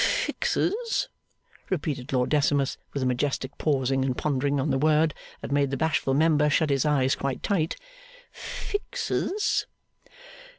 [0.03, 1.09] 'Fixes?'
[1.69, 5.77] repeated Lord Decimus, with a majestic pausing and pondering on the word that made the
[5.77, 7.75] bashful Member shut his eyes quite tight.
[8.31, 9.67] 'Fixes?